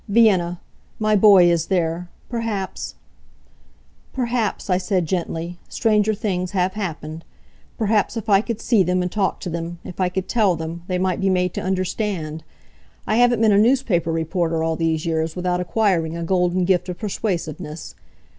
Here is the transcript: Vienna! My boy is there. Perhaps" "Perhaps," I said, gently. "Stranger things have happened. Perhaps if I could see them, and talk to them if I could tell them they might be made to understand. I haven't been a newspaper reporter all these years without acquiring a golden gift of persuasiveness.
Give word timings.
Vienna! 0.07 0.59
My 0.97 1.15
boy 1.15 1.45
is 1.47 1.67
there. 1.67 2.09
Perhaps" 2.27 2.95
"Perhaps," 4.15 4.67
I 4.67 4.79
said, 4.79 5.05
gently. 5.05 5.59
"Stranger 5.69 6.15
things 6.15 6.53
have 6.53 6.73
happened. 6.73 7.23
Perhaps 7.77 8.17
if 8.17 8.27
I 8.27 8.41
could 8.41 8.59
see 8.59 8.81
them, 8.81 9.03
and 9.03 9.11
talk 9.11 9.39
to 9.41 9.49
them 9.51 9.77
if 9.83 9.99
I 10.01 10.09
could 10.09 10.27
tell 10.27 10.55
them 10.55 10.81
they 10.87 10.97
might 10.97 11.21
be 11.21 11.29
made 11.29 11.53
to 11.53 11.61
understand. 11.61 12.43
I 13.05 13.17
haven't 13.17 13.41
been 13.41 13.51
a 13.51 13.59
newspaper 13.59 14.11
reporter 14.11 14.63
all 14.63 14.75
these 14.75 15.05
years 15.05 15.35
without 15.35 15.59
acquiring 15.61 16.17
a 16.17 16.23
golden 16.23 16.65
gift 16.65 16.89
of 16.89 16.97
persuasiveness. 16.97 17.93